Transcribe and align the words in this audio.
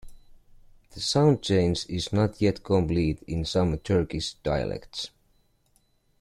The 0.95 0.99
sound 0.99 1.43
change 1.43 1.85
is 1.87 2.11
not 2.11 2.41
yet 2.41 2.63
complete 2.63 3.21
in 3.27 3.45
some 3.45 3.77
Turkish 3.77 4.33
dialects. 4.41 5.11